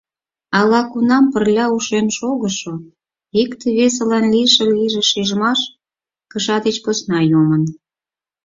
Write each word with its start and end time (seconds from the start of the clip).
Ала-кунам 0.59 1.25
пырля 1.31 1.65
ушен 1.75 2.07
шогышо, 2.17 2.73
икте-весылан 3.41 4.25
лишыл 4.33 4.69
лийме 4.77 5.01
шижмаш 5.09 5.59
кыша 6.31 6.57
деч 6.65 6.77
посна 6.85 7.19
йомын. 7.31 7.63